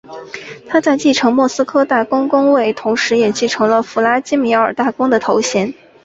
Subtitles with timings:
[0.67, 5.71] 他在继承莫斯科大公公位同时也继承了弗拉基米尔大公的头衔。